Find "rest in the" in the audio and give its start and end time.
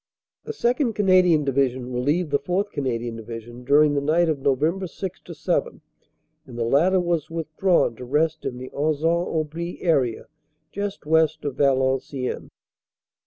8.05-8.71